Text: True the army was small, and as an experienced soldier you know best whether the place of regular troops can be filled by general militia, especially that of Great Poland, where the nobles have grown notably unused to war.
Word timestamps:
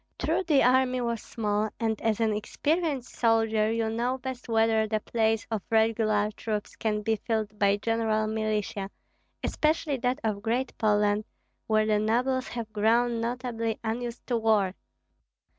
True 0.17 0.43
the 0.43 0.63
army 0.63 0.99
was 0.99 1.21
small, 1.21 1.69
and 1.79 2.01
as 2.01 2.19
an 2.19 2.33
experienced 2.33 3.13
soldier 3.13 3.71
you 3.71 3.87
know 3.87 4.17
best 4.17 4.49
whether 4.49 4.87
the 4.87 4.99
place 4.99 5.45
of 5.51 5.61
regular 5.69 6.31
troops 6.31 6.75
can 6.75 7.03
be 7.03 7.17
filled 7.17 7.59
by 7.59 7.77
general 7.77 8.25
militia, 8.25 8.89
especially 9.43 9.97
that 9.97 10.17
of 10.23 10.41
Great 10.41 10.75
Poland, 10.79 11.23
where 11.67 11.85
the 11.85 11.99
nobles 11.99 12.47
have 12.47 12.73
grown 12.73 13.21
notably 13.21 13.77
unused 13.83 14.25
to 14.25 14.37
war. 14.37 14.73